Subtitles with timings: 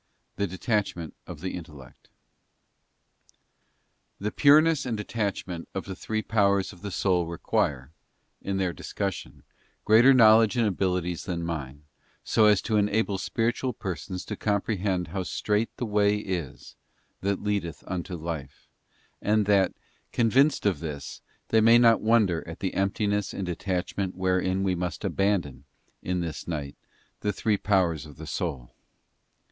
[0.37, 2.09] The detachment of the intellect.
[3.29, 3.37] BOOK
[4.23, 7.91] THE pureness and detachment of the three powers of the soul require,
[8.43, 9.43] for their discussion,
[9.85, 11.83] greater knowledge and abilities than mine,
[12.23, 16.75] so as to enable spiritual persons to com prehend how strait the "way is
[17.19, 18.67] that leadeth unto life,
[19.21, 19.71] and that,
[20.11, 24.73] convinced of this, they may not wonder at the empti ness and detachment wherein we
[24.73, 25.63] must abandon,
[26.01, 26.75] in this night,
[27.19, 28.73] the three powers of the soul.